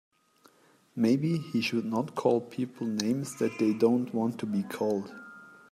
Maybe 0.95 1.37
he 1.37 1.61
should 1.61 1.85
not 1.85 2.15
call 2.15 2.41
people 2.41 2.87
names 2.87 3.35
that 3.35 3.59
they 3.59 3.71
don't 3.75 4.11
want 4.15 4.39
to 4.39 4.47
be 4.47 4.63
called. 4.63 5.11